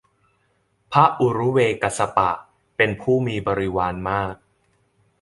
[0.91, 2.31] พระอุรุเวลกัสสปะ
[2.77, 4.35] เป็นผู้มีบริวารมาก